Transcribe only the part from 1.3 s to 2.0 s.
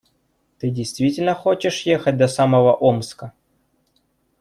хочешь